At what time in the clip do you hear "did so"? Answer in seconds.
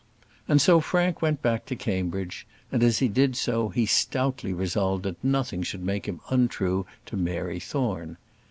3.07-3.69